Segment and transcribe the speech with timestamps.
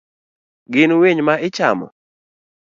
[0.73, 1.87] Gin winy ma ichamo?